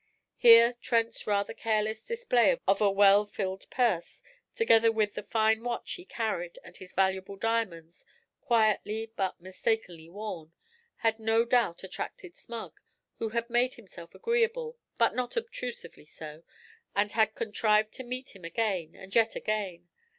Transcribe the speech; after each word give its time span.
Here 0.37 0.77
Trent's 0.81 1.27
rather 1.27 1.53
careless 1.53 2.03
display 2.07 2.57
of 2.67 2.81
a 2.81 2.89
well 2.89 3.23
filled 3.23 3.69
purse, 3.69 4.23
together 4.55 4.91
with 4.91 5.13
the 5.13 5.21
fine 5.21 5.63
watch 5.63 5.91
he 5.91 6.05
carried 6.05 6.57
and 6.63 6.75
his 6.75 6.93
valuable 6.93 7.35
diamonds, 7.35 8.03
quietly 8.41 9.11
but 9.15 9.39
mistakenly 9.39 10.09
worn, 10.09 10.53
had 10.95 11.19
no 11.19 11.45
doubt 11.45 11.83
attracted 11.83 12.35
Smug, 12.35 12.79
who 13.19 13.29
had 13.29 13.47
made 13.47 13.75
himself 13.75 14.15
agreeable, 14.15 14.75
but 14.97 15.13
not 15.13 15.37
obtrusively 15.37 16.05
so, 16.05 16.41
and 16.95 17.11
had 17.11 17.35
contrived 17.35 17.93
to 17.93 18.03
meet 18.03 18.35
him 18.35 18.43
again 18.43 18.95
and 18.95 19.13
yet 19.13 19.35
again. 19.35 19.87